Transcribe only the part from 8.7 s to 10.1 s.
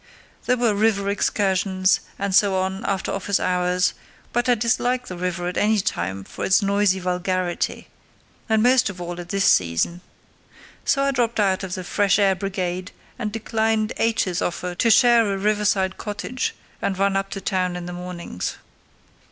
of all at this season.